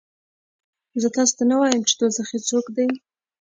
زه 1.01 1.07
تاسې 1.15 1.33
ته 1.37 1.43
ونه 1.43 1.55
وایم 1.59 1.81
چې 1.89 1.93
دوزخي 1.99 2.37
څوک 2.49 2.65
دي؟ 2.75 2.87